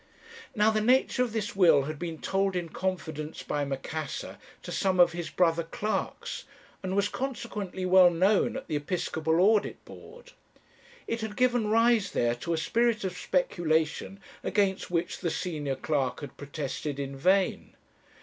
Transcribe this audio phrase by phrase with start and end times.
[0.55, 4.99] "Now the nature of this will had been told in confidence by Macassar to some
[4.99, 6.45] of his brother clerks,
[6.81, 10.31] and was consequently well known at the Episcopal Audit Board.
[11.05, 16.21] It had given rise there to a spirit of speculation against which the senior clerk
[16.21, 17.75] had protested in vain.